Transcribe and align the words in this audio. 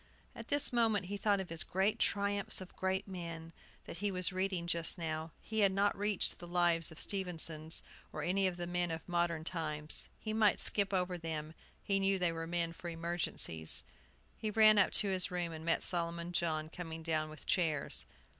At 0.35 0.47
this 0.47 0.73
moment 0.73 1.05
he 1.05 1.17
thought 1.17 1.39
of 1.39 1.49
his 1.49 1.61
"Great 1.61 1.99
Triumphs 1.99 2.59
of 2.59 2.75
Great 2.75 3.07
Men," 3.07 3.53
that 3.85 3.97
he 3.97 4.09
was 4.09 4.33
reading 4.33 4.65
just 4.65 4.97
now. 4.97 5.29
He 5.39 5.59
had 5.59 5.71
not 5.71 5.95
reached 5.95 6.39
the 6.39 6.47
lives 6.47 6.89
of 6.91 6.97
the 6.97 7.03
Stephensons, 7.03 7.83
or 8.11 8.23
any 8.23 8.47
of 8.47 8.57
the 8.57 8.65
men 8.65 8.89
of 8.89 9.07
modern 9.07 9.43
times. 9.43 10.09
He 10.19 10.33
might 10.33 10.59
skip 10.59 10.91
over 10.91 11.17
to 11.17 11.21
them, 11.21 11.53
he 11.83 11.99
knew 11.99 12.17
they 12.17 12.31
were 12.31 12.47
men 12.47 12.73
for 12.73 12.89
emergencies. 12.89 13.83
He 14.39 14.49
ran 14.49 14.79
up 14.79 14.91
to 14.93 15.07
his 15.09 15.29
room, 15.29 15.51
and 15.51 15.63
met 15.63 15.83
Solomon 15.83 16.31
John 16.33 16.69
coming 16.69 17.03
down 17.03 17.29
with 17.29 17.45
chairs. 17.45 18.07